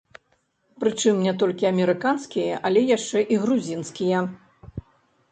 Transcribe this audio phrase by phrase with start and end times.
[0.83, 4.23] Прычым не толькі амерыканскія, але яшчэ і грузінскія!